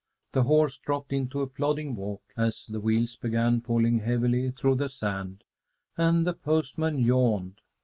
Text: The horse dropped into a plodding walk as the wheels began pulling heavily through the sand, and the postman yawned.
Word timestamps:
The 0.31 0.41
horse 0.41 0.79
dropped 0.79 1.13
into 1.13 1.43
a 1.43 1.47
plodding 1.47 1.95
walk 1.95 2.23
as 2.35 2.65
the 2.65 2.79
wheels 2.79 3.15
began 3.15 3.61
pulling 3.61 3.99
heavily 3.99 4.49
through 4.49 4.77
the 4.77 4.89
sand, 4.89 5.43
and 5.95 6.25
the 6.25 6.33
postman 6.33 6.97
yawned. 6.97 7.61